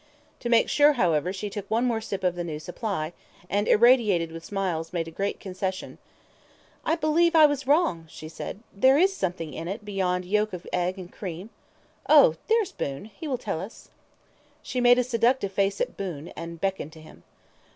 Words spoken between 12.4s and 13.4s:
there's Boon; he will